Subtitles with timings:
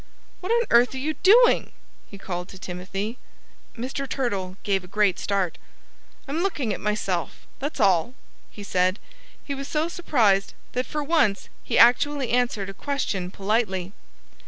[0.39, 1.73] "What on earth are you doing!"
[2.07, 3.19] he called to Timothy.
[3.77, 4.09] Mr.
[4.09, 5.59] Turtle gave a great start.
[6.27, 8.15] "I'm looking at myself that's all,"
[8.49, 8.97] he said.
[9.45, 13.93] He was so surprised that for once he actually answered a question politely.